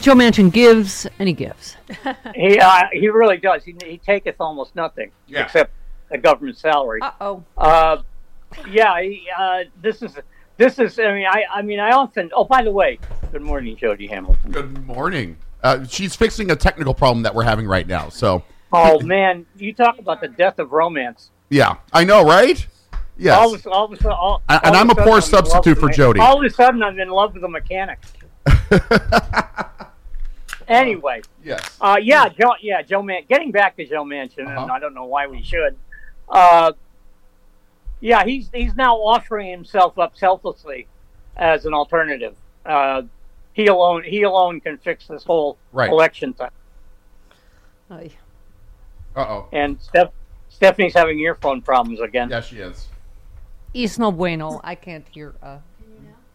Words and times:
Joe 0.00 0.14
Manchin 0.14 0.52
gives 0.52 1.06
and 1.18 1.28
he 1.28 1.34
gives. 1.34 1.76
He 2.34 2.58
uh, 2.58 2.84
he 2.92 3.08
really 3.08 3.36
does. 3.36 3.64
He, 3.64 3.74
he 3.84 3.98
taketh 3.98 4.36
almost 4.40 4.74
nothing 4.74 5.10
Yeah. 5.26 5.44
except 5.44 5.72
a 6.10 6.18
government 6.18 6.56
salary. 6.58 7.00
Uh 7.02 7.10
oh. 7.20 7.44
Uh, 7.56 7.98
yeah, 8.68 9.00
he, 9.02 9.26
uh, 9.36 9.64
this 9.80 10.02
is 10.02 10.16
this 10.56 10.78
is. 10.78 10.98
I 10.98 11.12
mean, 11.14 11.26
I 11.28 11.44
I 11.52 11.62
mean, 11.62 11.78
I 11.80 11.90
often. 11.92 12.30
Oh, 12.34 12.44
by 12.44 12.62
the 12.62 12.70
way, 12.70 12.98
good 13.32 13.42
morning, 13.42 13.76
Jody 13.76 14.06
Hamilton. 14.06 14.50
Good 14.52 14.86
morning. 14.86 15.36
Uh, 15.62 15.84
she's 15.84 16.16
fixing 16.16 16.50
a 16.50 16.56
technical 16.56 16.94
problem 16.94 17.22
that 17.24 17.34
we're 17.34 17.44
having 17.44 17.66
right 17.66 17.86
now. 17.86 18.08
So, 18.08 18.42
Oh 18.72 19.00
man, 19.00 19.44
you 19.56 19.72
talk 19.74 19.98
about 19.98 20.20
the 20.20 20.28
death 20.28 20.58
of 20.58 20.72
romance. 20.72 21.30
yeah, 21.50 21.76
I 21.92 22.04
know, 22.04 22.24
right? 22.24 22.66
Yes. 23.18 23.36
All 23.38 23.54
of, 23.54 23.66
a- 23.66 23.70
all 23.70 23.92
of 23.92 24.00
a 24.04 24.08
all, 24.14 24.42
And- 24.48 24.60
all 24.64 24.66
and 24.68 24.76
I'm 24.76 24.88
a 24.90 24.94
poor 24.94 25.02
I'm 25.02 25.06
in 25.08 25.12
love 25.14 25.24
substitute 25.24 25.78
for 25.78 25.90
Jody. 25.90 26.20
All 26.20 26.38
of 26.38 26.44
a 26.44 26.54
sudden, 26.54 26.82
I'm 26.82 26.98
in 26.98 27.08
love 27.10 27.34
with 27.34 27.44
a 27.44 27.48
mechanic. 27.48 27.98
anyway, 30.70 31.20
yes. 31.44 31.76
Uh, 31.80 31.98
yeah, 32.00 32.28
Joe. 32.28 32.54
Yeah, 32.60 32.82
Joe 32.82 33.02
Man. 33.02 33.22
Getting 33.28 33.50
back 33.50 33.76
to 33.76 33.84
Joe 33.86 34.04
Manchin, 34.04 34.46
Uh-huh. 34.46 34.62
and 34.62 34.70
I 34.72 34.78
don't 34.78 34.94
know 34.94 35.04
why 35.04 35.26
we 35.26 35.42
should. 35.42 35.76
Uh, 36.28 36.72
yeah, 38.00 38.24
he's 38.24 38.48
he's 38.54 38.74
now 38.74 38.96
offering 38.96 39.50
himself 39.50 39.98
up 39.98 40.16
selflessly 40.16 40.86
as 41.36 41.66
an 41.66 41.74
alternative. 41.74 42.34
Uh, 42.64 43.02
he 43.52 43.66
alone 43.66 44.04
he 44.04 44.22
alone 44.22 44.60
can 44.60 44.78
fix 44.78 45.06
this 45.06 45.24
whole 45.24 45.58
Right. 45.72 45.90
election 45.90 46.32
thing. 46.32 46.48
Ay. 47.90 48.10
Uh 49.16 49.20
oh. 49.20 49.48
And 49.52 49.80
Steph, 49.82 50.10
Stephanie's 50.48 50.94
having 50.94 51.18
earphone 51.18 51.60
problems 51.62 52.00
again. 52.00 52.30
Yeah, 52.30 52.40
she 52.40 52.58
is. 52.58 52.86
It's 53.74 53.98
no 53.98 54.12
bueno. 54.12 54.60
I 54.64 54.74
can't 54.76 55.06
hear. 55.08 55.34
Uh, 55.42 55.58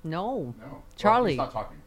no. 0.04 0.54
No. 0.60 0.84
Charlie. 0.98 1.22
Well, 1.22 1.30
he's 1.30 1.38
not 1.38 1.52
talking. 1.52 1.78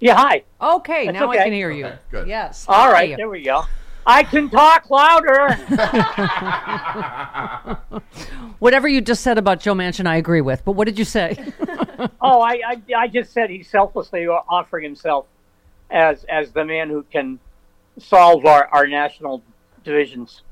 Yeah, 0.00 0.14
hi. 0.14 0.42
Okay, 0.60 1.06
That's 1.06 1.18
now 1.18 1.30
I 1.30 1.38
can 1.38 1.52
hear 1.52 1.70
you. 1.70 1.86
Okay, 1.86 1.98
good. 2.10 2.28
Yes. 2.28 2.66
All 2.68 2.90
right, 2.90 3.10
Hi. 3.10 3.16
there 3.16 3.30
we 3.30 3.42
go. 3.42 3.64
I 4.06 4.22
can 4.22 4.48
talk 4.50 4.88
louder. 4.88 5.48
Whatever 8.60 8.86
you 8.86 9.00
just 9.00 9.22
said 9.22 9.36
about 9.36 9.60
Joe 9.60 9.74
Manchin, 9.74 10.06
I 10.06 10.16
agree 10.16 10.42
with. 10.42 10.64
But 10.64 10.72
what 10.72 10.84
did 10.84 10.98
you 10.98 11.04
say? 11.04 11.36
oh, 12.20 12.40
I, 12.40 12.60
I 12.64 12.82
I 12.96 13.08
just 13.08 13.32
said 13.32 13.50
he's 13.50 13.68
selflessly 13.68 14.28
offering 14.28 14.84
himself 14.84 15.26
as 15.90 16.22
as 16.24 16.52
the 16.52 16.64
man 16.64 16.88
who 16.88 17.02
can 17.10 17.40
solve 17.98 18.46
our, 18.46 18.68
our 18.68 18.86
national 18.86 19.42
divisions. 19.82 20.42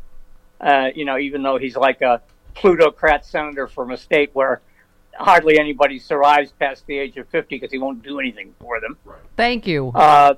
Uh, 0.60 0.88
you 0.94 1.04
know, 1.04 1.18
even 1.18 1.42
though 1.42 1.58
he's 1.58 1.76
like 1.76 2.02
a 2.02 2.22
plutocrat 2.54 3.24
senator 3.24 3.68
from 3.68 3.90
a 3.90 3.96
state 3.96 4.30
where 4.32 4.60
hardly 5.18 5.58
anybody 5.58 5.98
survives 5.98 6.52
past 6.52 6.86
the 6.86 6.98
age 6.98 7.16
of 7.16 7.28
fifty 7.28 7.56
because 7.56 7.72
he 7.72 7.78
won't 7.78 8.02
do 8.02 8.18
anything 8.20 8.54
for 8.60 8.80
them. 8.80 8.96
Thank 9.36 9.66
you. 9.66 9.90
Uh, 9.94 10.34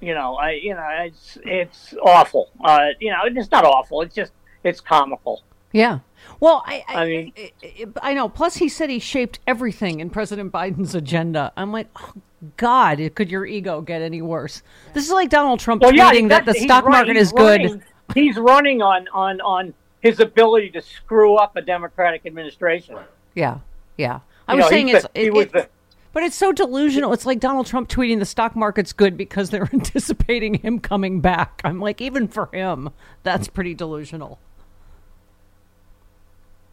you 0.00 0.14
know, 0.14 0.36
I 0.36 0.52
you 0.52 0.74
know 0.74 0.86
it's 1.00 1.38
it's 1.44 1.94
awful. 2.02 2.50
Uh, 2.62 2.88
you 3.00 3.10
know, 3.10 3.18
it's 3.24 3.50
not 3.50 3.64
awful. 3.64 4.02
It's 4.02 4.14
just 4.14 4.32
it's 4.64 4.80
comical. 4.80 5.42
Yeah. 5.72 5.98
Well, 6.40 6.62
I, 6.66 6.84
I, 6.88 6.94
I 6.94 7.06
mean- 7.06 7.32
I, 7.36 7.86
I 8.10 8.14
know. 8.14 8.28
Plus, 8.28 8.56
he 8.56 8.68
said 8.68 8.90
he 8.90 8.98
shaped 8.98 9.38
everything 9.46 10.00
in 10.00 10.08
President 10.10 10.50
Biden's 10.52 10.94
agenda. 10.94 11.52
I'm 11.56 11.72
like, 11.72 11.88
oh, 11.96 12.12
God, 12.56 12.98
could 13.14 13.30
your 13.30 13.44
ego 13.44 13.80
get 13.82 14.00
any 14.02 14.22
worse? 14.22 14.62
This 14.94 15.04
is 15.04 15.10
like 15.12 15.28
Donald 15.30 15.60
Trump 15.60 15.82
Well, 15.82 15.94
yeah, 15.94 16.10
that 16.28 16.44
the 16.46 16.54
stock 16.54 16.84
run- 16.84 16.92
market 16.92 17.16
he's 17.16 17.26
is 17.28 17.32
good. 17.32 17.82
he's 18.14 18.36
running 18.36 18.80
on 18.82 19.08
on 19.12 19.40
on 19.40 19.74
his 20.00 20.20
ability 20.20 20.70
to 20.70 20.80
screw 20.80 21.34
up 21.36 21.56
a 21.56 21.60
Democratic 21.60 22.24
administration. 22.24 22.96
Yeah, 23.34 23.58
yeah. 23.98 24.20
I 24.46 24.52
You 24.52 24.56
was 24.58 24.64
know, 24.64 24.70
saying 24.70 24.88
it's, 24.88 25.02
the- 25.04 25.10
it- 25.26 25.34
was 25.34 25.44
it- 25.46 25.52
the- 25.52 25.68
but 26.14 26.22
it's 26.22 26.36
so 26.36 26.52
delusional. 26.52 27.12
It's 27.12 27.26
like 27.26 27.38
Donald 27.38 27.66
Trump 27.66 27.88
tweeting 27.88 28.18
the 28.18 28.24
stock 28.24 28.56
market's 28.56 28.92
good 28.94 29.16
because 29.16 29.50
they're 29.50 29.68
anticipating 29.74 30.54
him 30.54 30.78
coming 30.80 31.20
back. 31.20 31.60
I'm 31.64 31.78
like, 31.80 32.00
even 32.00 32.26
for 32.28 32.48
him, 32.52 32.90
that's 33.22 33.46
pretty 33.48 33.74
delusional. 33.74 34.38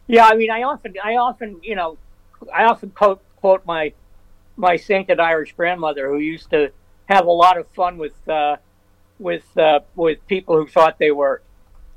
Yeah, 0.08 0.24
I 0.26 0.34
mean, 0.36 0.50
I 0.50 0.62
often, 0.62 0.94
I 1.02 1.16
often, 1.16 1.60
you 1.62 1.74
know, 1.74 1.98
I 2.54 2.64
often 2.64 2.90
quote 2.90 3.20
quote 3.36 3.66
my 3.66 3.92
my 4.56 4.76
sainted 4.76 5.20
Irish 5.20 5.52
grandmother 5.52 6.08
who 6.08 6.18
used 6.18 6.50
to 6.50 6.70
have 7.06 7.26
a 7.26 7.30
lot 7.30 7.58
of 7.58 7.66
fun 7.68 7.98
with 7.98 8.14
uh, 8.28 8.56
with 9.18 9.44
uh, 9.58 9.80
with 9.96 10.26
people 10.28 10.56
who 10.56 10.66
thought 10.66 10.98
they 10.98 11.10
were, 11.10 11.42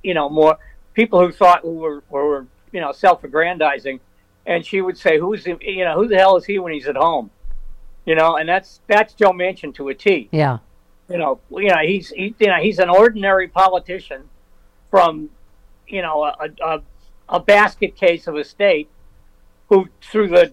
you 0.03 0.13
know, 0.13 0.29
more 0.29 0.57
people 0.93 1.19
who 1.19 1.31
thought 1.31 1.61
who 1.61 1.73
were 1.75 2.03
who 2.09 2.15
were 2.17 2.47
you 2.71 2.81
know 2.81 2.91
self-aggrandizing, 2.91 3.99
and 4.45 4.65
she 4.65 4.81
would 4.81 4.97
say, 4.97 5.19
"Who's 5.19 5.43
the, 5.43 5.57
you 5.61 5.83
know 5.83 5.95
who 5.95 6.07
the 6.07 6.17
hell 6.17 6.37
is 6.37 6.45
he 6.45 6.59
when 6.59 6.73
he's 6.73 6.87
at 6.87 6.95
home?" 6.95 7.29
You 8.05 8.15
know, 8.15 8.37
and 8.37 8.47
that's 8.47 8.81
that's 8.87 9.13
Joe 9.13 9.31
Manchin 9.31 9.73
to 9.75 9.89
a 9.89 9.93
T. 9.93 10.29
Yeah. 10.31 10.59
you 11.09 11.17
know, 11.17 11.39
you 11.51 11.69
know, 11.69 11.79
he's 11.83 12.09
he, 12.09 12.33
you 12.39 12.47
know, 12.47 12.57
he's 12.57 12.79
an 12.79 12.89
ordinary 12.89 13.47
politician 13.47 14.23
from, 14.89 15.29
you 15.87 16.01
know, 16.01 16.23
a, 16.23 16.49
a, 16.63 16.81
a 17.27 17.39
basket 17.39 17.95
case 17.95 18.27
of 18.27 18.35
a 18.35 18.43
state 18.43 18.89
who, 19.69 19.87
through 20.01 20.29
the 20.29 20.51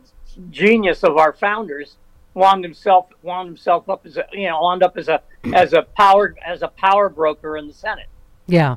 genius 0.50 1.02
of 1.02 1.16
our 1.16 1.32
founders, 1.32 1.96
wound 2.34 2.62
himself 2.62 3.06
wound 3.22 3.48
himself 3.48 3.88
up 3.88 4.04
as 4.04 4.18
a 4.18 4.26
you 4.32 4.46
know 4.46 4.60
wound 4.60 4.82
up 4.82 4.96
as 4.98 5.08
a 5.08 5.22
as 5.54 5.72
a 5.72 5.82
power 5.82 6.34
as 6.44 6.60
a 6.62 6.68
power 6.68 7.08
broker 7.08 7.56
in 7.56 7.66
the 7.66 7.72
Senate. 7.72 8.08
Yeah. 8.46 8.76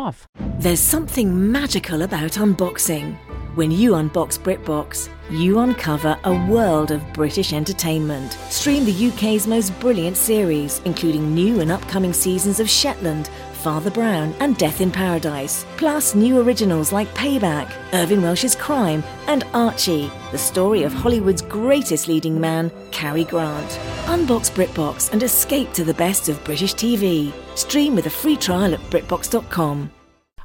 There's 0.57 0.79
something 0.79 1.51
magical 1.51 2.01
about 2.01 2.31
unboxing. 2.31 3.17
When 3.53 3.69
you 3.69 3.91
unbox 3.91 4.39
BritBox, 4.39 5.09
you 5.29 5.59
uncover 5.59 6.17
a 6.23 6.33
world 6.47 6.89
of 6.89 7.13
British 7.13 7.53
entertainment. 7.53 8.31
Stream 8.49 8.85
the 8.85 9.07
UK's 9.09 9.45
most 9.45 9.79
brilliant 9.79 10.17
series, 10.17 10.81
including 10.85 11.35
new 11.35 11.59
and 11.59 11.71
upcoming 11.71 12.13
seasons 12.13 12.59
of 12.59 12.67
Shetland, 12.67 13.29
Father 13.61 13.91
Brown, 13.91 14.33
and 14.39 14.57
Death 14.57 14.81
in 14.81 14.91
Paradise. 14.91 15.65
Plus, 15.77 16.15
new 16.15 16.41
originals 16.41 16.91
like 16.91 17.13
Payback, 17.13 17.71
Irvine 17.93 18.23
Welsh's 18.23 18.55
Crime, 18.55 19.03
and 19.27 19.43
Archie, 19.53 20.11
the 20.31 20.37
story 20.37 20.81
of 20.81 20.91
Hollywood's 20.91 21.43
greatest 21.43 22.07
leading 22.07 22.41
man, 22.41 22.71
Cary 22.89 23.23
Grant. 23.23 23.69
Unbox 24.05 24.49
BritBox 24.51 25.13
and 25.13 25.21
escape 25.21 25.73
to 25.73 25.83
the 25.83 25.93
best 25.93 26.27
of 26.27 26.43
British 26.43 26.73
TV. 26.73 27.31
Stream 27.55 27.95
with 27.95 28.07
a 28.07 28.09
free 28.09 28.35
trial 28.35 28.73
at 28.73 28.79
BritBox.com. 28.89 29.91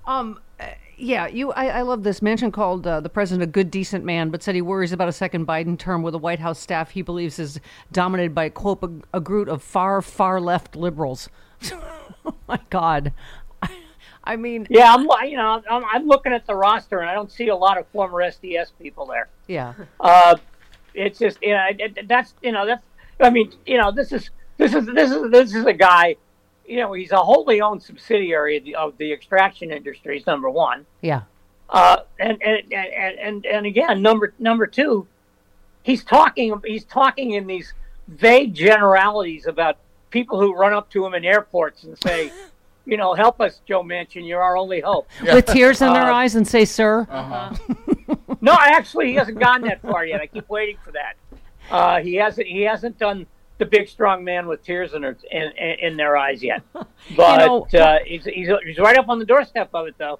Um, 0.05 0.41
uh, 0.61 0.67
yeah, 0.99 1.27
you. 1.27 1.53
I, 1.53 1.69
I 1.69 1.83
love 1.83 2.03
this. 2.03 2.21
Manchin 2.21 2.53
called 2.53 2.87
uh, 2.87 3.01
the 3.01 3.09
president 3.09 3.43
a 3.43 3.51
good, 3.51 3.71
decent 3.71 4.05
man, 4.05 4.29
but 4.29 4.43
said 4.43 4.55
he 4.55 4.63
worries 4.63 4.93
about 4.93 5.09
a 5.09 5.13
second 5.13 5.47
Biden 5.47 5.79
term 5.79 6.03
with 6.03 6.15
a 6.15 6.19
White 6.19 6.39
House 6.41 6.59
staff 6.59 6.91
he 6.91 7.01
believes 7.01 7.39
is 7.39 7.59
dominated 7.93 8.35
by 8.35 8.51
quote 8.51 8.83
a, 8.83 9.17
a 9.17 9.21
group 9.21 9.49
of 9.49 9.63
far, 9.63 10.03
far 10.03 10.39
left 10.39 10.77
liberals. 10.77 11.31
oh 12.31 12.35
my 12.49 12.59
God. 12.71 13.13
I, 14.25 14.35
mean, 14.37 14.67
Yeah, 14.69 14.93
I'm 14.93 15.03
you 15.31 15.37
know 15.37 15.63
I'm, 15.71 15.85
I'm 15.85 16.07
looking 16.07 16.33
at 16.33 16.47
the 16.47 16.55
roster 16.55 16.99
and 16.99 17.09
I 17.09 17.15
don't 17.15 17.31
see 17.31 17.49
a 17.49 17.55
lot 17.57 17.79
of 17.79 17.87
former 17.89 18.19
SDS 18.23 18.73
people 18.81 19.07
there. 19.07 19.29
yeah, 19.47 19.75
Uh, 20.01 20.37
it's 20.95 21.19
just 21.19 21.39
you 21.43 21.51
know 21.53 21.65
it- 21.79 22.09
that's 22.09 22.35
you 22.43 22.51
know 22.53 22.67
that's 22.67 22.83
I 23.21 23.31
mean 23.31 23.53
you 23.67 23.79
know 23.79 23.93
this 23.93 24.13
is 24.13 24.31
this 24.57 24.75
is 24.75 24.87
this 24.87 25.11
is 25.13 25.31
this 25.31 25.55
is 25.55 25.65
a 25.67 25.73
guy 25.73 26.17
you 26.67 26.79
know 26.79 26.93
he's 26.95 27.13
a 27.13 27.19
wholly 27.19 27.61
owned 27.61 27.83
subsidiary 27.83 28.57
of 28.57 28.65
the, 28.65 28.75
of 28.75 28.99
the 28.99 29.13
extraction 29.13 29.71
industries 29.71 30.27
number 30.27 30.51
one 30.51 30.85
yeah, 31.03 31.23
uh, 31.71 31.99
and, 32.19 32.43
and 32.43 32.73
and 32.73 33.19
and 33.19 33.47
and 33.47 33.67
again 33.67 34.03
number 34.03 34.33
number 34.41 34.67
two 34.67 35.07
he's 35.85 36.03
talking 36.03 36.61
he's 36.65 36.85
talking 36.85 37.33
in 37.33 37.47
these 37.47 37.73
vague 38.09 38.55
generalities 38.55 39.47
about 39.47 39.77
people 40.17 40.41
who 40.41 40.55
run 40.55 40.73
up 40.73 40.89
to 40.91 41.05
him 41.05 41.13
in 41.15 41.25
airports 41.27 41.85
and 41.85 41.99
say 41.99 42.33
you 42.87 42.97
know 42.97 43.13
help 43.15 43.39
us 43.41 43.61
Joe 43.69 43.83
Manchin 43.83 44.27
you're 44.27 44.41
our 44.43 44.57
only 44.57 44.81
hope 44.81 45.09
with 45.21 45.45
tears 45.47 45.83
in 45.83 45.93
their 45.93 46.11
Uh, 46.11 46.15
eyes 46.21 46.35
and 46.37 46.47
say, 46.49 46.65
"Sir." 46.65 47.07
No, 48.41 48.53
actually, 48.53 49.07
he 49.09 49.15
hasn't 49.15 49.41
gone 49.41 49.63
that 49.63 49.81
far 49.83 50.05
yet. 50.05 50.21
I 50.21 50.27
keep 50.27 50.49
waiting 50.49 50.77
for 50.85 50.93
that. 50.93 51.15
Uh, 51.71 52.01
he 52.01 52.15
hasn't. 52.15 52.47
He 52.47 52.63
hasn't 52.63 52.97
done 52.99 53.27
the 53.59 53.65
big 53.65 53.89
strong 53.89 54.23
man 54.23 54.47
with 54.47 54.63
tears 54.63 54.93
in, 54.93 55.03
her, 55.03 55.17
in, 55.31 55.51
in 55.57 55.77
in 55.81 55.97
their 55.97 56.17
eyes 56.17 56.43
yet. 56.43 56.63
But 57.17 57.47
know- 57.47 57.67
uh, 57.79 57.99
he's, 58.05 58.25
he's 58.25 58.49
he's 58.65 58.79
right 58.79 58.99
up 58.99 59.09
on 59.09 59.21
the 59.21 59.25
doorstep 59.25 59.71
of 59.75 59.87
it, 59.87 59.95
though. 59.97 60.19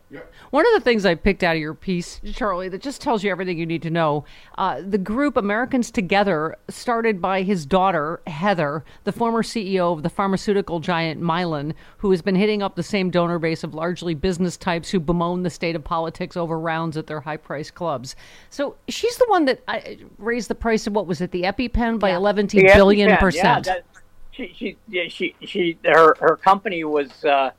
One 0.51 0.65
of 0.67 0.73
the 0.75 0.81
things 0.81 1.05
I 1.05 1.17
picked 1.17 1.43
out 1.43 1.57
of 1.57 1.61
your 1.61 1.75
piece, 1.75 2.21
Charlie, 2.33 2.69
that 2.69 2.81
just 2.81 3.01
tells 3.01 3.25
you 3.25 3.31
everything 3.31 3.59
you 3.59 3.67
need 3.67 3.83
to 3.83 3.91
know. 3.91 4.25
Uh, 4.57 4.83
the 4.87 4.99
group 4.99 5.37
Americans 5.37 5.91
Together, 5.91 6.57
started 6.69 7.21
by 7.21 7.43
his 7.43 7.67
daughter, 7.67 8.21
Heather, 8.27 8.85
the 9.05 9.11
former 9.11 9.43
CEO 9.43 9.93
of 9.93 10.03
the 10.03 10.11
pharmaceutical 10.11 10.79
giant 10.79 11.21
Mylan, 11.21 11.73
who 11.99 12.11
has 12.13 12.23
been 12.23 12.37
hitting 12.37 12.63
up 12.63 12.77
the 12.77 12.83
same 12.83 13.11
donor 13.11 13.39
base 13.39 13.65
of 13.65 13.75
largely 13.75 14.15
business 14.15 14.57
types 14.57 14.91
who 14.91 15.01
bemoan 15.01 15.43
the 15.43 15.51
state 15.51 15.75
of 15.75 15.83
politics 15.83 16.37
over 16.37 16.59
rounds 16.61 16.97
at 16.97 17.07
their 17.07 17.21
high 17.21 17.37
priced 17.37 17.75
clubs. 17.75 18.15
So 18.51 18.77
she's 18.89 19.17
the 19.17 19.27
one 19.29 19.47
that 19.47 19.63
uh, 19.67 19.81
raised 20.19 20.49
the 20.49 20.55
price 20.55 20.87
of 20.87 20.93
what 20.93 21.07
was 21.07 21.21
it, 21.21 21.33
the 21.33 21.43
EpiPen 21.43 21.99
by 21.99 22.11
11 22.11 22.47
The 22.49 22.63
billion 22.75 23.09
EpiPen, 23.11 23.19
percent. 23.27 23.67
Yeah, 23.67 23.75
that, 23.75 23.85
she 24.31 24.53
she 24.57 24.77
yeah, 24.89 25.09
she 25.09 25.35
she 25.43 25.79
her 25.85 26.15
her 26.21 26.37
company 26.37 26.85
was 26.85 27.25
uh, 27.25 27.51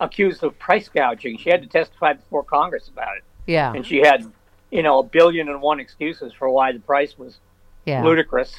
accused 0.00 0.42
of 0.44 0.58
price 0.58 0.88
gouging. 0.88 1.38
She 1.38 1.50
had 1.50 1.62
to 1.62 1.68
testify 1.68 2.14
before 2.14 2.42
Congress 2.42 2.88
about 2.88 3.16
it, 3.16 3.24
yeah, 3.46 3.72
and 3.72 3.86
she 3.86 3.98
had 3.98 4.30
you 4.70 4.82
know 4.82 4.98
a 4.98 5.02
billion 5.02 5.48
and 5.48 5.60
one 5.60 5.80
excuses 5.80 6.32
for 6.32 6.48
why 6.50 6.72
the 6.72 6.80
price 6.80 7.16
was 7.18 7.38
yeah, 7.86 8.02
ludicrous. 8.04 8.54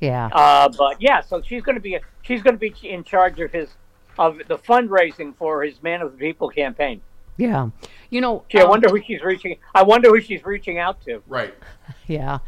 yeah. 0.00 0.26
Uh, 0.32 0.68
but 0.68 1.00
yeah, 1.00 1.20
so 1.20 1.42
she's 1.42 1.62
going 1.62 1.76
to 1.76 1.80
be 1.80 1.98
she's 2.22 2.42
going 2.42 2.58
to 2.58 2.60
be 2.60 2.74
in 2.82 3.04
charge 3.04 3.40
of 3.40 3.52
his 3.52 3.68
of 4.18 4.38
the 4.48 4.58
fundraising 4.58 5.34
for 5.36 5.62
his 5.62 5.82
Man 5.82 6.02
of 6.02 6.12
the 6.12 6.18
People 6.18 6.48
campaign. 6.48 7.00
Yeah. 7.36 7.70
You 8.10 8.20
know, 8.20 8.44
Gee, 8.48 8.58
I 8.58 8.62
um, 8.62 8.70
wonder 8.70 8.88
who 8.88 9.00
she's 9.00 9.22
reaching. 9.22 9.56
I 9.74 9.84
wonder 9.84 10.08
who 10.08 10.20
she's 10.20 10.44
reaching 10.44 10.78
out 10.78 11.00
to. 11.04 11.22
Right. 11.28 11.54
Yeah. 12.08 12.38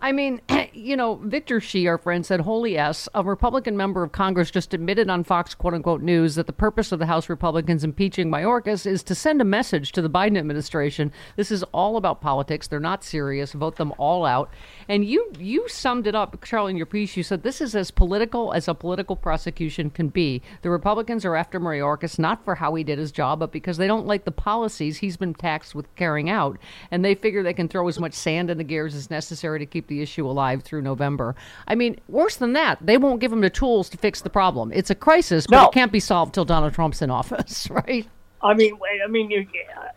I 0.00 0.10
mean, 0.10 0.40
you 0.72 0.96
know, 0.96 1.16
Victor 1.16 1.60
Shi, 1.60 1.86
our 1.86 1.98
friend, 1.98 2.24
said, 2.24 2.40
Holy 2.40 2.76
S, 2.76 3.08
a 3.14 3.22
Republican 3.22 3.76
member 3.76 4.02
of 4.02 4.12
Congress 4.12 4.50
just 4.50 4.74
admitted 4.74 5.08
on 5.10 5.22
Fox 5.22 5.54
quote 5.54 5.74
unquote 5.74 6.02
news 6.02 6.34
that 6.34 6.46
the 6.46 6.52
purpose 6.52 6.92
of 6.92 6.98
the 6.98 7.06
House 7.06 7.28
Republicans 7.28 7.84
impeaching 7.84 8.30
Mayorkas 8.30 8.86
is 8.86 9.02
to 9.04 9.14
send 9.14 9.40
a 9.40 9.44
message 9.44 9.92
to 9.92 10.02
the 10.02 10.10
Biden 10.10 10.38
administration. 10.38 11.12
This 11.36 11.50
is 11.50 11.62
all 11.72 11.96
about 11.96 12.20
politics. 12.20 12.66
They're 12.66 12.80
not 12.80 13.04
serious. 13.04 13.52
Vote 13.52 13.76
them 13.76 13.92
all 13.98 14.24
out. 14.24 14.50
And 14.88 15.04
you 15.04 15.30
you 15.38 15.68
summed 15.68 16.06
it 16.06 16.14
up, 16.14 16.42
Charlie, 16.42 16.70
in 16.70 16.76
your 16.76 16.86
piece. 16.86 17.16
You 17.16 17.22
said 17.22 17.42
this 17.42 17.60
is 17.60 17.76
as 17.76 17.90
political 17.90 18.52
as 18.52 18.68
a 18.68 18.74
political 18.74 19.14
prosecution 19.14 19.90
can 19.90 20.08
be. 20.08 20.42
The 20.62 20.70
Republicans 20.70 21.24
are 21.24 21.36
after 21.36 21.60
Mayorkas 21.60 22.18
not 22.18 22.44
for 22.44 22.54
how 22.54 22.74
he 22.74 22.82
did 22.82 22.98
his 22.98 23.12
job, 23.12 23.40
but 23.40 23.52
because 23.52 23.76
they 23.76 23.86
don't 23.86 24.06
like 24.06 24.24
the 24.24 24.32
policies 24.32 24.98
he's 24.98 25.16
been 25.18 25.34
taxed 25.34 25.74
with 25.74 25.94
carrying 25.96 26.30
out, 26.30 26.58
and 26.90 27.04
they 27.04 27.14
figure 27.14 27.42
they 27.42 27.52
can 27.52 27.68
throw 27.68 27.86
as 27.88 28.00
much 28.00 28.14
sand 28.14 28.50
in 28.50 28.58
the 28.58 28.64
gears 28.64 28.94
as 28.94 29.01
necessary 29.10 29.58
to 29.58 29.66
keep 29.66 29.86
the 29.86 30.00
issue 30.02 30.26
alive 30.26 30.62
through 30.62 30.82
November. 30.82 31.34
I 31.66 31.74
mean, 31.74 31.98
worse 32.08 32.36
than 32.36 32.52
that, 32.54 32.78
they 32.80 32.96
won't 32.98 33.20
give 33.20 33.32
him 33.32 33.40
the 33.40 33.50
tools 33.50 33.88
to 33.90 33.98
fix 33.98 34.20
the 34.20 34.30
problem. 34.30 34.72
It's 34.72 34.90
a 34.90 34.94
crisis, 34.94 35.46
but 35.46 35.56
No. 35.56 35.68
it 35.68 35.72
can't 35.72 35.92
be 35.92 36.00
solved 36.00 36.34
till 36.34 36.44
Donald 36.44 36.74
Trump's 36.74 37.02
in 37.02 37.10
office, 37.10 37.68
right? 37.86 38.06
I 38.42 38.54
mean, 38.54 38.78
I 39.04 39.08
mean, 39.08 39.48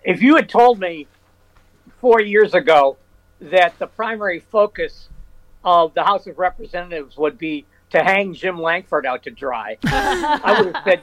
if 0.03 0.21
you 0.21 0.35
had 0.35 0.47
told 0.49 0.79
me 0.79 1.07
four 1.99 2.21
years 2.21 2.53
ago 2.53 2.97
that 3.41 3.77
the 3.79 3.87
primary 3.87 4.39
focus 4.39 5.09
of 5.63 5.93
the 5.95 6.03
House 6.03 6.27
of 6.27 6.37
Representatives 6.37 7.17
would 7.17 7.37
be 7.37 7.65
to 7.89 8.03
hang 8.03 8.33
Jim 8.33 8.61
Lankford 8.61 9.05
out 9.05 9.23
to 9.23 9.31
dry, 9.31 9.77
I 9.85 10.61
would 10.61 10.75
have 10.75 10.83
said, 10.83 11.01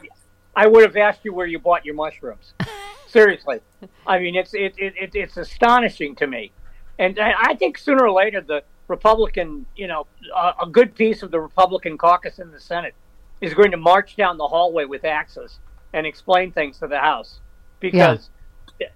I 0.55 0.67
would 0.67 0.83
have 0.85 0.97
asked 0.97 1.25
you 1.25 1.35
where 1.35 1.47
you 1.47 1.59
bought 1.59 1.85
your 1.85 1.95
mushrooms. 1.95 2.55
Seriously, 3.09 3.61
I 4.07 4.19
mean, 4.21 4.37
it's 4.37 4.55
it, 4.55 4.75
it, 4.79 4.95
it 4.97 5.11
it's 5.15 5.37
astonishing 5.37 6.15
to 6.17 6.27
me, 6.27 6.51
and 6.99 7.19
I 7.19 7.55
think 7.55 7.79
sooner 7.79 8.05
or 8.05 8.13
later 8.13 8.41
the 8.41 8.63
Republican, 8.89 9.67
you 9.77 9.87
know, 9.87 10.07
a, 10.35 10.53
a 10.63 10.67
good 10.67 10.95
piece 10.95 11.23
of 11.23 11.31
the 11.31 11.41
Republican 11.41 11.97
caucus 11.97 12.39
in 12.39 12.51
the 12.51 12.61
Senate 12.61 12.95
is 13.41 13.55
going 13.55 13.71
to 13.71 13.77
march 13.77 14.17
down 14.17 14.39
the 14.39 14.47
hallway 14.47 14.85
with 14.85 15.05
axes 15.05 15.59
and 15.93 16.07
explain 16.07 16.53
things 16.53 16.79
to 16.79 16.87
the 16.87 16.99
House 16.99 17.41
because 17.81 18.31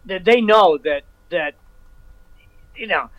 th- 0.07 0.23
they 0.23 0.41
know 0.41 0.79
that 0.79 1.03
that 1.31 1.55
you 2.77 2.87
know 2.87 3.11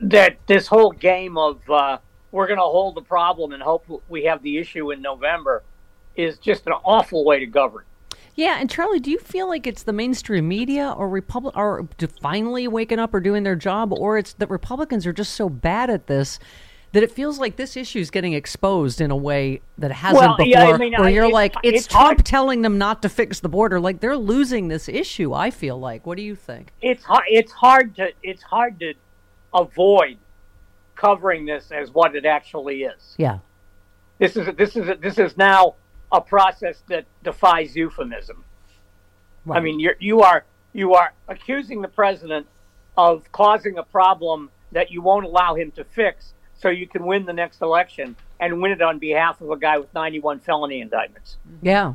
that 0.00 0.36
this 0.46 0.66
whole 0.66 0.90
game 0.90 1.38
of 1.38 1.58
uh, 1.70 1.98
we're 2.32 2.46
going 2.46 2.58
to 2.58 2.62
hold 2.62 2.94
the 2.94 3.02
problem 3.02 3.52
and 3.52 3.62
hope 3.62 3.86
we 4.08 4.24
have 4.24 4.42
the 4.42 4.58
issue 4.58 4.90
in 4.90 5.00
November 5.00 5.62
is 6.16 6.38
just 6.38 6.66
an 6.66 6.72
awful 6.84 7.24
way 7.24 7.38
to 7.38 7.46
govern. 7.46 7.84
Yeah, 8.34 8.56
and 8.58 8.70
Charlie, 8.70 8.98
do 9.00 9.10
you 9.10 9.18
feel 9.18 9.46
like 9.46 9.66
it's 9.66 9.82
the 9.82 9.92
mainstream 9.92 10.48
media 10.48 10.90
or 10.96 11.08
Republic 11.08 11.54
are 11.56 11.86
finally 12.22 12.66
waking 12.66 12.98
up 12.98 13.12
or 13.12 13.20
doing 13.20 13.42
their 13.42 13.56
job, 13.56 13.92
or 13.92 14.16
it's 14.16 14.32
that 14.34 14.48
Republicans 14.48 15.06
are 15.06 15.12
just 15.12 15.34
so 15.34 15.48
bad 15.50 15.90
at 15.90 16.06
this 16.06 16.38
that 16.92 17.02
it 17.02 17.10
feels 17.10 17.38
like 17.38 17.56
this 17.56 17.74
issue 17.76 17.98
is 17.98 18.10
getting 18.10 18.34
exposed 18.34 19.00
in 19.00 19.10
a 19.10 19.16
way 19.16 19.60
that 19.78 19.90
it 19.90 19.94
hasn't 19.94 20.20
Well, 20.20 20.36
before? 20.36 20.46
yeah, 20.46 20.64
I 20.68 20.76
mean, 20.76 20.92
where 20.92 21.04
I- 21.04 21.08
you're 21.10 21.24
it's- 21.24 21.32
like, 21.34 21.54
it's, 21.62 21.78
it's 21.80 21.86
Trump 21.86 22.04
hard- 22.06 22.24
telling 22.26 22.62
them 22.62 22.76
not 22.78 23.00
to 23.02 23.08
fix 23.08 23.40
the 23.40 23.48
border. 23.48 23.80
Like 23.80 24.00
they're 24.00 24.16
losing 24.16 24.68
this 24.68 24.88
issue. 24.88 25.32
I 25.34 25.50
feel 25.50 25.78
like. 25.78 26.06
What 26.06 26.16
do 26.16 26.22
you 26.22 26.34
think? 26.36 26.72
It's 26.82 27.02
hard. 27.04 27.24
It's 27.28 27.52
hard 27.52 27.96
to 27.96 28.12
it's 28.22 28.42
hard 28.42 28.78
to 28.80 28.94
avoid 29.54 30.18
covering 30.94 31.46
this 31.46 31.70
as 31.70 31.90
what 31.92 32.14
it 32.14 32.24
actually 32.26 32.82
is. 32.84 33.14
Yeah, 33.18 33.38
This 34.18 34.36
is 34.36 34.48
this 34.56 34.76
is 34.76 34.90
this 35.00 35.18
is 35.18 35.36
now 35.38 35.74
a 36.12 36.20
process 36.20 36.82
that 36.88 37.06
defies 37.24 37.74
euphemism. 37.74 38.44
I 39.50 39.58
mean, 39.60 39.80
you're, 39.80 39.96
you 39.98 40.20
are 40.20 40.44
you 40.72 40.94
are 40.94 41.12
accusing 41.26 41.82
the 41.82 41.88
president 41.88 42.46
of 42.96 43.30
causing 43.32 43.78
a 43.78 43.82
problem 43.82 44.50
that 44.70 44.90
you 44.90 45.02
won't 45.02 45.24
allow 45.24 45.54
him 45.54 45.72
to 45.72 45.84
fix, 45.84 46.34
so 46.54 46.68
you 46.68 46.86
can 46.86 47.04
win 47.04 47.26
the 47.26 47.32
next 47.32 47.60
election 47.60 48.14
and 48.38 48.62
win 48.62 48.72
it 48.72 48.82
on 48.82 48.98
behalf 48.98 49.40
of 49.40 49.50
a 49.50 49.56
guy 49.56 49.78
with 49.78 49.92
91 49.94 50.40
felony 50.40 50.80
indictments. 50.80 51.38
yeah. 51.60 51.94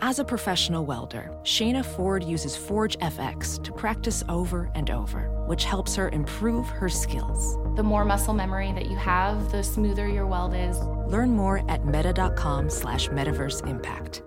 As 0.00 0.20
a 0.20 0.24
professional 0.24 0.86
welder, 0.86 1.28
Shayna 1.42 1.84
Ford 1.84 2.22
uses 2.22 2.56
Forge 2.56 2.96
FX 2.98 3.60
to 3.64 3.72
practice 3.72 4.22
over 4.28 4.70
and 4.76 4.90
over, 4.90 5.28
which 5.46 5.64
helps 5.64 5.96
her 5.96 6.08
improve 6.10 6.68
her 6.68 6.88
skills. 6.88 7.58
The 7.74 7.82
more 7.82 8.04
muscle 8.04 8.32
memory 8.32 8.70
that 8.74 8.88
you 8.88 8.96
have, 8.96 9.50
the 9.50 9.64
smoother 9.64 10.06
your 10.06 10.26
weld 10.28 10.54
is. 10.54 10.78
Learn 11.08 11.30
more 11.30 11.68
at 11.68 11.84
meta.com 11.84 12.70
slash 12.70 13.08
metaverse 13.08 13.66
impact. 13.66 14.22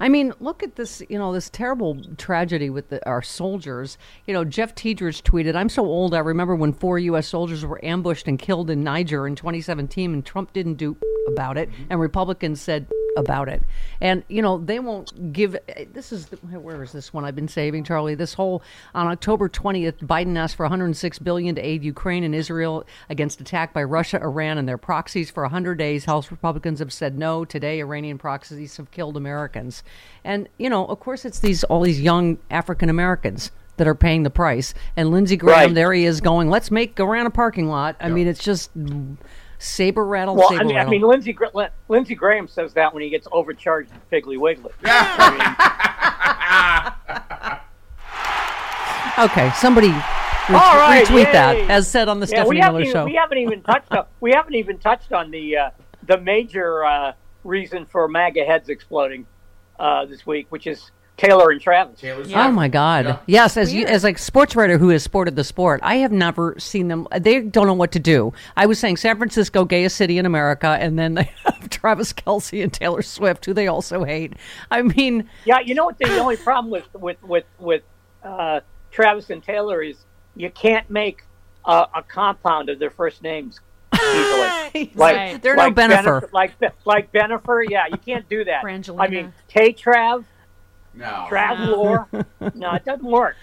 I 0.00 0.08
mean, 0.08 0.32
look 0.40 0.64
at 0.64 0.74
this, 0.74 1.02
you 1.08 1.18
know, 1.18 1.32
this 1.32 1.48
terrible 1.48 2.02
tragedy 2.16 2.70
with 2.70 2.88
the, 2.88 3.06
our 3.08 3.22
soldiers. 3.22 3.98
You 4.26 4.34
know, 4.34 4.44
Jeff 4.44 4.74
Tiedrich 4.74 5.22
tweeted, 5.22 5.54
I'm 5.54 5.68
so 5.68 5.86
old, 5.86 6.12
I 6.12 6.18
remember 6.18 6.56
when 6.56 6.72
four 6.72 6.98
U.S. 6.98 7.28
soldiers 7.28 7.64
were 7.64 7.82
ambushed 7.84 8.26
and 8.26 8.36
killed 8.36 8.68
in 8.68 8.82
Niger 8.82 9.28
in 9.28 9.36
2017, 9.36 10.12
and 10.12 10.26
Trump 10.26 10.52
didn't 10.52 10.74
do 10.74 10.96
about 11.28 11.58
it, 11.58 11.68
and 11.90 12.00
Republicans 12.00 12.60
said 12.60 12.86
about 13.16 13.48
it. 13.48 13.62
And, 14.00 14.22
you 14.28 14.42
know, 14.42 14.58
they 14.58 14.78
won't 14.78 15.32
give. 15.32 15.56
This 15.92 16.12
is, 16.12 16.26
the, 16.26 16.36
where 16.36 16.82
is 16.82 16.92
this 16.92 17.14
one 17.14 17.24
I've 17.24 17.34
been 17.34 17.48
saving, 17.48 17.84
Charlie? 17.84 18.14
This 18.14 18.34
whole, 18.34 18.62
on 18.94 19.06
October 19.06 19.48
20th, 19.48 19.98
Biden 20.00 20.36
asked 20.36 20.56
for 20.56 20.64
106 20.64 21.18
billion 21.20 21.54
to 21.54 21.62
aid 21.62 21.82
Ukraine 21.82 22.24
and 22.24 22.34
Israel 22.34 22.84
against 23.08 23.40
attack 23.40 23.72
by 23.72 23.82
Russia, 23.82 24.20
Iran, 24.20 24.58
and 24.58 24.68
their 24.68 24.78
proxies 24.78 25.30
for 25.30 25.42
100 25.44 25.76
days. 25.76 26.04
House 26.04 26.30
Republicans 26.30 26.78
have 26.78 26.92
said 26.92 27.18
no. 27.18 27.44
Today, 27.44 27.80
Iranian 27.80 28.18
proxies 28.18 28.76
have 28.76 28.90
killed 28.90 29.16
Americans. 29.16 29.82
And, 30.22 30.48
you 30.58 30.68
know, 30.68 30.84
of 30.86 31.00
course, 31.00 31.24
it's 31.24 31.38
these 31.40 31.64
all 31.64 31.80
these 31.80 32.00
young 32.00 32.38
African 32.50 32.90
Americans 32.90 33.50
that 33.78 33.86
are 33.86 33.94
paying 33.94 34.22
the 34.22 34.30
price. 34.30 34.74
And 34.96 35.10
Lindsey 35.10 35.36
Graham, 35.36 35.58
Right. 35.58 35.74
there 35.74 35.92
he 35.92 36.04
is 36.04 36.20
going, 36.20 36.48
let's 36.50 36.70
make 36.70 36.98
Iran 36.98 37.26
a 37.26 37.30
parking 37.30 37.68
lot. 37.68 37.96
I 38.00 38.08
mean, 38.08 38.26
it's 38.26 38.42
just 38.42 38.70
saber 39.58 40.04
rattle, 40.04 40.36
Well, 40.36 40.48
saber 40.48 40.60
I 40.60 40.64
mean, 40.64 40.76
I 40.76 40.84
mean, 40.84 41.02
Lindsey 41.02 41.36
Lindsey 41.88 42.14
Graham 42.14 42.48
says 42.48 42.74
that 42.74 42.92
when 42.92 43.02
he 43.02 43.10
gets 43.10 43.26
overcharged 43.32 43.90
at 43.92 44.10
Piggly 44.10 44.38
Wiggly. 44.38 44.72
okay, 49.18 49.50
somebody 49.56 49.88
ret- 49.88 50.50
All 50.50 50.76
right, 50.76 51.04
retweet 51.06 51.32
that, 51.32 51.56
as 51.70 51.88
said 51.88 52.08
on 52.08 52.20
the 52.20 52.26
Yeah, 52.26 52.42
Stephanie 52.42 52.56
we 52.56 52.60
haven't 52.60 52.80
Miller 52.80 52.84
even, 52.84 52.92
show. 52.92 53.04
We 53.04 53.14
haven't 53.14 53.38
even 53.38 53.62
touched 53.62 53.92
on, 53.92 54.06
we 54.20 54.32
haven't 54.32 54.54
even 54.54 54.78
touched 54.78 55.12
on 55.12 55.30
the 55.30 55.56
uh, 55.56 55.70
the 56.04 56.18
major 56.18 56.84
uh, 56.84 57.12
reason 57.44 57.86
for 57.86 58.08
MAGA 58.08 58.44
heads 58.44 58.68
exploding 58.68 59.26
uh, 59.78 60.06
this 60.06 60.26
week, 60.26 60.46
which 60.50 60.66
is 60.66 60.90
Taylor 61.16 61.50
and 61.50 61.60
Travis. 61.60 62.00
Oh 62.34 62.50
my 62.50 62.68
God! 62.68 63.18
Yes, 63.26 63.56
as 63.56 63.72
you, 63.72 63.86
as 63.86 64.04
a 64.04 64.14
sports 64.16 64.54
writer 64.54 64.76
who 64.76 64.90
has 64.90 65.02
sported 65.02 65.34
the 65.34 65.44
sport, 65.44 65.80
I 65.82 65.96
have 65.96 66.12
never 66.12 66.54
seen 66.58 66.88
them. 66.88 67.08
They 67.18 67.40
don't 67.40 67.66
know 67.66 67.72
what 67.74 67.92
to 67.92 67.98
do. 67.98 68.34
I 68.56 68.66
was 68.66 68.78
saying 68.78 68.98
San 68.98 69.16
Francisco, 69.16 69.64
gayest 69.64 69.96
city 69.96 70.18
in 70.18 70.26
America, 70.26 70.76
and 70.78 70.98
then 70.98 71.14
they 71.14 71.24
have 71.44 71.70
Travis 71.70 72.12
Kelce 72.12 72.62
and 72.62 72.72
Taylor 72.72 73.02
Swift, 73.02 73.46
who 73.46 73.54
they 73.54 73.66
also 73.66 74.04
hate. 74.04 74.34
I 74.70 74.82
mean, 74.82 75.28
Yeah, 75.46 75.60
you 75.60 75.74
know 75.74 75.86
what 75.86 75.98
the 75.98 76.18
only 76.18 76.36
problem 76.36 76.70
with 76.70 76.92
with 76.94 77.22
with 77.22 77.44
with 77.58 77.82
uh, 78.22 78.60
Travis 78.90 79.30
and 79.30 79.42
Taylor 79.42 79.82
is 79.82 79.96
you 80.34 80.50
can't 80.50 80.90
make 80.90 81.22
a, 81.64 81.86
a 81.94 82.02
compound 82.02 82.68
of 82.68 82.78
their 82.78 82.90
first 82.90 83.22
names 83.22 83.60
easily. 83.94 84.52
Right. 84.94 85.40
They're 85.40 85.56
no 85.56 85.70
Bennifer. 85.70 86.30
like 86.32 86.52
like 86.84 87.10
Bennifer. 87.12 87.64
Yeah, 87.68 87.86
you 87.86 87.96
can't 87.96 88.28
do 88.28 88.44
that. 88.44 88.62
I 88.98 89.08
mean, 89.08 89.32
Tay 89.48 89.72
Trav, 89.72 90.24
No. 90.96 91.26
Travlor. 91.28 92.24
no, 92.54 92.72
it 92.74 92.84
doesn't 92.84 93.04
work. 93.06 93.36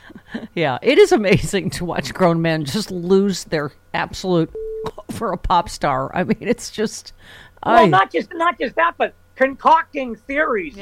yeah, 0.56 0.80
it 0.82 0.98
is 0.98 1.12
amazing 1.12 1.70
to 1.72 1.86
watch 1.86 2.14
grown 2.14 2.42
men 2.42 2.66
just 2.66 2.90
lose 2.92 3.44
their 3.46 3.72
absolute 3.94 4.52
for 5.12 5.32
a 5.32 5.38
pop 5.38 5.70
star. 5.70 6.12
I 6.16 6.24
mean, 6.24 6.38
it's 6.42 6.72
just. 6.72 7.14
Well, 7.66 7.84
I- 7.84 7.88
not 7.88 8.12
just 8.12 8.34
not 8.34 8.60
just 8.60 8.76
that, 8.76 8.96
but 8.98 9.14
concocting 9.36 10.16
theories 10.16 10.78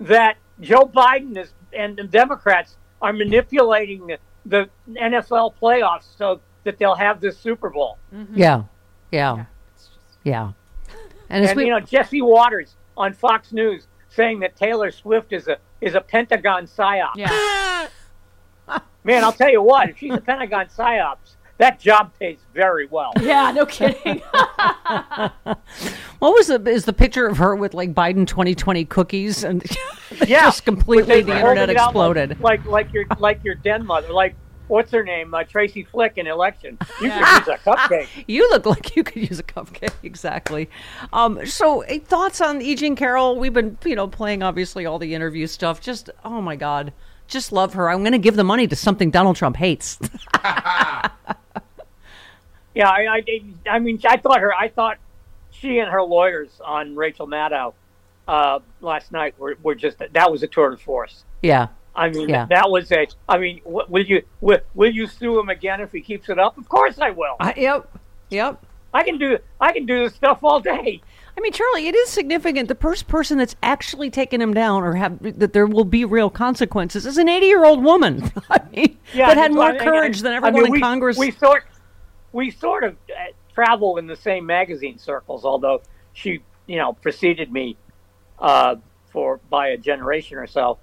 that 0.00 0.36
Joe 0.60 0.90
Biden 0.94 1.36
is 1.36 1.52
and 1.72 1.96
the 1.96 2.04
Democrats 2.04 2.76
are 3.02 3.12
manipulating 3.12 4.06
the, 4.06 4.18
the 4.46 4.68
NFL 4.98 5.54
playoffs 5.60 6.06
so 6.16 6.40
that 6.64 6.78
they'll 6.78 6.94
have 6.94 7.20
this 7.20 7.38
Super 7.38 7.68
Bowl. 7.70 7.98
Mm-hmm. 8.14 8.38
yeah, 8.38 8.62
yeah, 9.12 9.44
yeah. 10.24 10.52
And, 11.28 11.44
as 11.44 11.50
And, 11.50 11.56
we, 11.56 11.64
you 11.66 11.70
know 11.70 11.80
Jesse 11.80 12.22
Watters 12.22 12.74
on 12.96 13.12
Fox 13.12 13.52
News 13.52 13.86
saying 14.16 14.40
that 14.40 14.56
Taylor 14.56 14.90
Swift 14.90 15.32
is 15.32 15.46
a 15.46 15.58
is 15.80 15.94
a 15.94 16.00
Pentagon 16.00 16.66
psyop. 16.66 17.12
Yeah. 17.16 17.88
Man, 19.04 19.22
I'll 19.22 19.32
tell 19.32 19.50
you 19.50 19.62
what, 19.62 19.90
if 19.90 19.98
she's 19.98 20.14
a 20.14 20.20
Pentagon 20.20 20.66
psyops, 20.66 21.36
that 21.58 21.78
job 21.78 22.12
pays 22.18 22.38
very 22.52 22.86
well. 22.86 23.12
Yeah, 23.20 23.52
no 23.52 23.64
kidding. 23.66 24.18
what 25.38 25.54
was 26.20 26.48
the 26.48 26.62
is 26.66 26.84
the 26.84 26.92
picture 26.92 27.26
of 27.26 27.38
her 27.38 27.54
with 27.54 27.72
like 27.74 27.94
Biden 27.94 28.26
2020 28.26 28.84
cookies 28.86 29.44
and 29.44 29.64
Yeah, 30.26 30.42
just 30.42 30.64
completely 30.64 31.22
the 31.22 31.36
internet 31.36 31.42
holding 31.44 31.62
it 31.70 31.76
out 31.76 31.88
exploded. 31.88 32.40
Like, 32.40 32.64
like 32.64 32.86
like 32.86 32.92
your 32.92 33.04
like 33.18 33.44
your 33.44 33.54
den 33.54 33.86
mother, 33.86 34.12
like 34.12 34.34
what's 34.68 34.90
her 34.92 35.02
name, 35.02 35.34
uh, 35.34 35.44
Tracy 35.44 35.84
Flick 35.84 36.18
in 36.18 36.26
election. 36.26 36.78
You 37.00 37.10
could 37.10 37.18
use 37.18 37.48
a 37.48 37.58
cupcake. 37.58 38.08
You 38.26 38.48
look 38.50 38.66
like 38.66 38.96
you 38.96 39.04
could 39.04 39.28
use 39.28 39.38
a 39.38 39.42
cupcake, 39.42 39.92
exactly. 40.02 40.68
Um, 41.12 41.44
so, 41.46 41.82
eh, 41.82 41.98
thoughts 41.98 42.40
on 42.40 42.60
E. 42.62 42.74
Jean 42.74 42.96
Carroll? 42.96 43.38
We've 43.38 43.52
been, 43.52 43.78
you 43.84 43.94
know, 43.94 44.08
playing 44.08 44.42
obviously 44.42 44.86
all 44.86 44.98
the 44.98 45.14
interview 45.14 45.46
stuff. 45.46 45.80
Just, 45.80 46.10
oh 46.24 46.40
my 46.40 46.56
God, 46.56 46.92
just 47.28 47.52
love 47.52 47.74
her. 47.74 47.90
I'm 47.90 48.00
going 48.00 48.12
to 48.12 48.18
give 48.18 48.36
the 48.36 48.44
money 48.44 48.66
to 48.66 48.76
something 48.76 49.10
Donald 49.10 49.36
Trump 49.36 49.56
hates. 49.56 49.98
Yeah, 52.74 52.90
I, 52.90 53.22
I, 53.26 53.42
I 53.70 53.78
mean, 53.78 53.98
I 54.06 54.18
thought 54.18 54.40
her, 54.40 54.52
I 54.52 54.68
thought 54.68 54.98
she 55.50 55.78
and 55.78 55.90
her 55.90 56.02
lawyers 56.02 56.50
on 56.62 56.94
Rachel 56.94 57.26
Maddow 57.26 57.72
uh, 58.28 58.58
last 58.82 59.12
night 59.12 59.38
were, 59.38 59.56
were 59.62 59.74
just 59.74 59.96
that 60.12 60.30
was 60.30 60.42
a 60.42 60.46
tour 60.46 60.70
de 60.72 60.76
force. 60.76 61.24
yeah, 61.42 61.68
I 61.96 62.10
mean, 62.10 62.28
Yeah. 62.28 62.46
that 62.50 62.70
was 62.70 62.92
a. 62.92 63.06
I 63.28 63.38
mean, 63.38 63.60
will 63.64 64.04
you 64.04 64.22
will, 64.40 64.58
will 64.74 64.90
you 64.90 65.06
sue 65.06 65.38
him 65.40 65.48
again 65.48 65.80
if 65.80 65.92
he 65.92 66.00
keeps 66.00 66.28
it 66.28 66.38
up? 66.38 66.58
Of 66.58 66.68
course 66.68 66.98
I 67.00 67.10
will. 67.10 67.36
I, 67.40 67.54
yep, 67.56 67.88
yep. 68.30 68.62
I 68.94 69.02
can 69.02 69.18
do 69.18 69.38
I 69.60 69.72
can 69.72 69.86
do 69.86 70.04
this 70.04 70.14
stuff 70.14 70.38
all 70.42 70.60
day. 70.60 71.00
I 71.36 71.40
mean, 71.42 71.52
Charlie, 71.52 71.86
it 71.86 71.94
is 71.94 72.08
significant. 72.08 72.68
The 72.68 72.74
first 72.76 73.08
person 73.08 73.36
that's 73.36 73.56
actually 73.62 74.08
taken 74.10 74.40
him 74.40 74.54
down, 74.54 74.82
or 74.84 74.94
have 74.94 75.18
that 75.38 75.52
there 75.52 75.66
will 75.66 75.84
be 75.84 76.04
real 76.04 76.30
consequences, 76.30 77.04
is 77.04 77.18
an 77.18 77.28
80 77.28 77.46
year 77.46 77.64
old 77.64 77.82
woman. 77.84 78.30
I 78.50 78.60
mean, 78.74 78.96
Yeah, 79.12 79.26
that 79.28 79.36
had 79.36 79.52
more 79.52 79.64
I- 79.72 79.78
courage 79.78 80.20
than 80.22 80.32
I 80.32 80.36
everyone 80.36 80.54
mean, 80.54 80.66
in 80.66 80.72
we, 80.72 80.80
Congress. 80.80 81.18
We 81.18 81.30
sort 81.32 81.64
we 82.32 82.50
sort 82.50 82.84
of 82.84 82.96
uh, 83.10 83.32
travel 83.54 83.96
in 83.98 84.06
the 84.06 84.16
same 84.16 84.44
magazine 84.46 84.98
circles, 84.98 85.44
although 85.44 85.82
she, 86.12 86.40
you 86.66 86.76
know, 86.76 86.92
preceded 86.94 87.50
me 87.52 87.76
uh, 88.38 88.76
for 89.12 89.40
by 89.50 89.68
a 89.68 89.76
generation 89.76 90.38
or 90.38 90.46
so. 90.46 90.78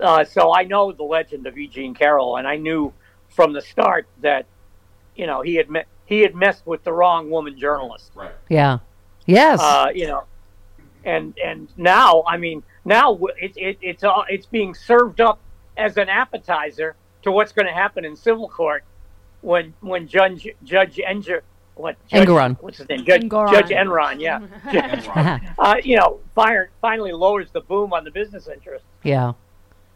Uh, 0.00 0.24
so 0.24 0.54
I 0.54 0.64
know 0.64 0.92
the 0.92 1.04
legend 1.04 1.46
of 1.46 1.56
Eugene 1.56 1.94
Carroll, 1.94 2.36
and 2.36 2.46
I 2.48 2.56
knew 2.56 2.92
from 3.28 3.52
the 3.52 3.60
start 3.62 4.06
that, 4.20 4.46
you 5.14 5.26
know, 5.26 5.40
he 5.42 5.54
had 5.54 5.70
me- 5.70 5.84
he 6.06 6.20
had 6.20 6.34
messed 6.34 6.66
with 6.66 6.84
the 6.84 6.92
wrong 6.92 7.30
woman 7.30 7.58
journalist. 7.58 8.12
Right. 8.14 8.32
yeah. 8.48 8.78
Yes. 9.26 9.58
Uh, 9.60 9.88
you 9.94 10.06
know, 10.06 10.24
and 11.04 11.34
and 11.42 11.68
now, 11.78 12.24
I 12.26 12.36
mean, 12.36 12.62
now 12.84 13.14
w- 13.14 13.34
it, 13.40 13.56
it, 13.56 13.78
it's 13.80 14.04
all 14.04 14.24
it's 14.28 14.44
being 14.46 14.74
served 14.74 15.20
up 15.20 15.38
as 15.76 15.96
an 15.96 16.08
appetizer 16.10 16.94
to 17.22 17.32
what's 17.32 17.52
going 17.52 17.66
to 17.66 17.72
happen 17.72 18.04
in 18.04 18.16
civil 18.16 18.48
court 18.48 18.84
when 19.40 19.72
when 19.80 20.06
Judge 20.08 20.46
Judge 20.62 20.96
Enger 20.96 21.40
what 21.74 21.96
Judge, 22.06 22.28
Engoron. 22.28 22.56
what's 22.60 22.78
his 22.78 22.88
name 22.88 23.04
Judge 23.04 23.22
Engoron. 23.22 23.50
Judge 23.50 23.70
Enron 23.70 24.20
yeah 24.20 25.40
uh, 25.58 25.76
you 25.82 25.96
know 25.96 26.20
fire, 26.34 26.70
finally 26.80 27.12
lowers 27.12 27.50
the 27.52 27.60
boom 27.62 27.92
on 27.94 28.04
the 28.04 28.10
business 28.10 28.46
interest. 28.46 28.84
Yeah, 29.02 29.32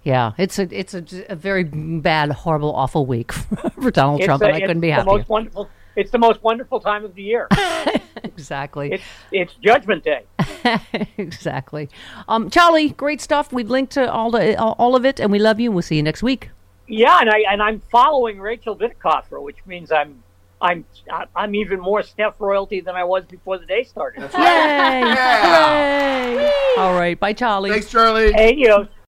yeah. 0.02 0.32
It's 0.38 0.58
a 0.58 0.68
it's 0.70 0.94
a, 0.94 1.04
a 1.28 1.36
very 1.36 1.64
bad, 1.64 2.30
horrible, 2.32 2.74
awful 2.74 3.06
week 3.06 3.32
for 3.32 3.90
Donald 3.90 4.20
It's 4.20 4.26
Trump, 4.26 4.42
a- 4.42 4.46
and 4.46 4.54
I 4.54 4.58
it's 4.58 4.66
couldn't 4.66 4.80
be 4.80 4.88
the 4.88 4.94
happier. 4.94 5.18
most 5.18 5.28
wonderful. 5.28 5.68
It's 5.96 6.12
the 6.12 6.18
most 6.18 6.42
wonderful 6.44 6.78
time 6.78 7.04
of 7.04 7.16
the 7.16 7.22
year. 7.24 7.48
exactly, 8.22 8.92
It's 8.92 9.02
it's 9.32 9.54
Judgment 9.54 10.04
Day. 10.04 10.22
exactly. 11.18 11.88
Um, 12.28 12.50
Charlie, 12.50 12.90
great 12.90 13.20
stuff. 13.20 13.52
We've 13.52 13.68
linked 13.70 13.92
to 13.94 14.10
all 14.10 14.30
the 14.30 14.56
all 14.58 14.94
of 14.94 15.04
it, 15.04 15.18
and 15.20 15.32
we 15.32 15.38
love 15.38 15.58
you. 15.60 15.72
We'll 15.72 15.82
see 15.82 15.96
you 15.96 16.02
next 16.02 16.22
week. 16.22 16.50
Yeah, 16.86 17.18
and 17.20 17.28
I 17.28 17.40
and 17.50 17.62
I'm 17.62 17.82
following 17.90 18.40
Rachel 18.40 18.76
Bitecofer, 18.76 19.42
which 19.42 19.56
means 19.66 19.90
I'm 19.90 20.22
I'm 20.60 20.84
I- 21.10 21.26
I'm 21.34 21.54
even 21.56 21.80
more 21.80 22.02
Steph 22.02 22.34
royalty 22.38 22.80
than 22.80 22.94
I 22.94 23.04
was 23.04 23.24
before 23.24 23.58
the 23.58 23.66
day 23.66 23.82
started. 23.82 24.22
Yay! 24.22 24.28
Hooray! 24.38 26.50
All 26.78 26.94
right. 26.94 27.18
Bye, 27.18 27.32
Charlie. 27.32 27.70
Thanks, 27.70 27.90
Charlie. 27.90 28.32
Hey, 28.32 28.54
you 28.54 28.68
know, 28.68 28.86